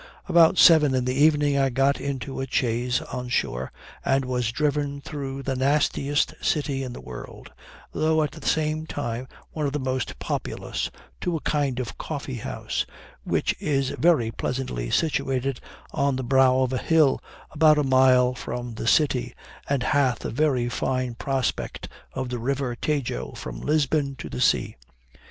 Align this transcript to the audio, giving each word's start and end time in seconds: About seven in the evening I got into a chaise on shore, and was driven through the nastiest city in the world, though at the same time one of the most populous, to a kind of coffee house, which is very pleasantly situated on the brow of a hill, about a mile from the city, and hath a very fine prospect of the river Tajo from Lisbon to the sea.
About 0.27 0.57
seven 0.57 0.95
in 0.95 1.05
the 1.05 1.13
evening 1.13 1.59
I 1.59 1.69
got 1.69 2.01
into 2.01 2.39
a 2.41 2.47
chaise 2.49 3.01
on 3.13 3.29
shore, 3.29 3.71
and 4.03 4.25
was 4.25 4.51
driven 4.51 4.99
through 4.99 5.43
the 5.43 5.55
nastiest 5.55 6.33
city 6.41 6.81
in 6.81 6.91
the 6.93 6.99
world, 6.99 7.53
though 7.91 8.23
at 8.23 8.31
the 8.31 8.47
same 8.47 8.87
time 8.87 9.27
one 9.51 9.67
of 9.67 9.73
the 9.73 9.79
most 9.79 10.17
populous, 10.17 10.89
to 11.19 11.37
a 11.37 11.41
kind 11.41 11.79
of 11.79 11.99
coffee 11.99 12.37
house, 12.37 12.83
which 13.25 13.55
is 13.59 13.89
very 13.91 14.31
pleasantly 14.31 14.89
situated 14.89 15.59
on 15.91 16.15
the 16.15 16.23
brow 16.23 16.61
of 16.61 16.73
a 16.73 16.79
hill, 16.79 17.21
about 17.51 17.77
a 17.77 17.83
mile 17.83 18.33
from 18.33 18.73
the 18.73 18.87
city, 18.87 19.35
and 19.69 19.83
hath 19.83 20.25
a 20.25 20.31
very 20.31 20.67
fine 20.67 21.13
prospect 21.13 21.87
of 22.13 22.29
the 22.29 22.39
river 22.39 22.75
Tajo 22.75 23.33
from 23.37 23.61
Lisbon 23.61 24.15
to 24.15 24.29
the 24.29 24.41
sea. 24.41 24.77